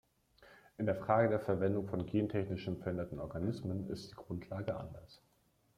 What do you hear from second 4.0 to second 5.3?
die Grundlage anders.